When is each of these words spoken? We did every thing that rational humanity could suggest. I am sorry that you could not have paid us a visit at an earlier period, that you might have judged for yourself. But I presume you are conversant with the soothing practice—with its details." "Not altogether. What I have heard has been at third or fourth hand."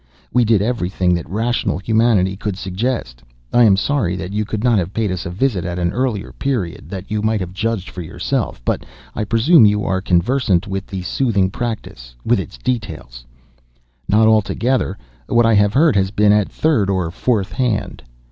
We 0.33 0.45
did 0.45 0.63
every 0.63 0.89
thing 0.89 1.13
that 1.13 1.29
rational 1.29 1.77
humanity 1.77 2.35
could 2.35 2.57
suggest. 2.57 3.21
I 3.53 3.65
am 3.65 3.77
sorry 3.77 4.15
that 4.15 4.33
you 4.33 4.45
could 4.45 4.63
not 4.63 4.79
have 4.79 4.95
paid 4.95 5.11
us 5.11 5.27
a 5.27 5.29
visit 5.29 5.63
at 5.63 5.77
an 5.77 5.93
earlier 5.93 6.33
period, 6.33 6.89
that 6.89 7.11
you 7.11 7.21
might 7.21 7.39
have 7.39 7.53
judged 7.53 7.87
for 7.91 8.01
yourself. 8.01 8.63
But 8.65 8.83
I 9.13 9.23
presume 9.25 9.67
you 9.67 9.85
are 9.85 10.01
conversant 10.01 10.65
with 10.65 10.87
the 10.87 11.03
soothing 11.03 11.51
practice—with 11.51 12.39
its 12.39 12.57
details." 12.57 13.25
"Not 14.09 14.27
altogether. 14.27 14.97
What 15.27 15.45
I 15.45 15.53
have 15.53 15.73
heard 15.75 15.95
has 15.95 16.09
been 16.09 16.31
at 16.31 16.51
third 16.51 16.89
or 16.89 17.11
fourth 17.11 17.51
hand." 17.51 18.01